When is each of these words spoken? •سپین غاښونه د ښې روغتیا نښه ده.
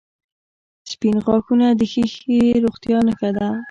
•سپین 0.91 1.15
غاښونه 1.25 1.67
د 1.79 1.81
ښې 1.91 2.39
روغتیا 2.63 2.97
نښه 3.07 3.29
ده. 3.37 3.47